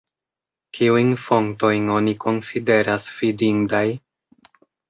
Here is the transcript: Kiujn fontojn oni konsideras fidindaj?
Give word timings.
Kiujn 0.77 1.11
fontojn 1.25 1.93
oni 1.97 2.15
konsideras 2.25 3.09
fidindaj? 3.19 3.87